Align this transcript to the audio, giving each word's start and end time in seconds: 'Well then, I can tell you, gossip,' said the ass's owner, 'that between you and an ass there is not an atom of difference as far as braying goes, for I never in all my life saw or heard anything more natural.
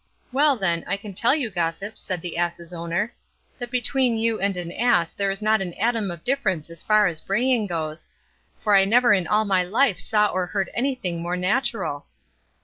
'Well 0.31 0.57
then, 0.57 0.83
I 0.87 0.97
can 0.97 1.13
tell 1.13 1.35
you, 1.35 1.51
gossip,' 1.51 1.95
said 1.95 2.23
the 2.23 2.35
ass's 2.35 2.73
owner, 2.73 3.13
'that 3.59 3.69
between 3.69 4.17
you 4.17 4.39
and 4.39 4.57
an 4.57 4.71
ass 4.71 5.13
there 5.13 5.29
is 5.29 5.43
not 5.43 5.61
an 5.61 5.75
atom 5.75 6.09
of 6.09 6.23
difference 6.23 6.71
as 6.71 6.81
far 6.81 7.05
as 7.05 7.21
braying 7.21 7.67
goes, 7.67 8.09
for 8.61 8.75
I 8.75 8.83
never 8.83 9.13
in 9.13 9.27
all 9.27 9.45
my 9.45 9.63
life 9.63 9.99
saw 9.99 10.29
or 10.31 10.47
heard 10.47 10.71
anything 10.73 11.21
more 11.21 11.37
natural. 11.37 12.07